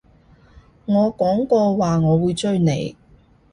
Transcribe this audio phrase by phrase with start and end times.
[0.85, 2.97] 我講過話我會追你